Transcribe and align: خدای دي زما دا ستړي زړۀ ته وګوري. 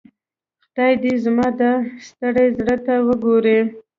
خدای 0.65 0.93
دي 1.03 1.11
زما 1.23 1.47
دا 1.59 1.71
ستړي 2.07 2.45
زړۀ 2.57 2.75
ته 2.85 2.93
وګوري. 3.07 3.59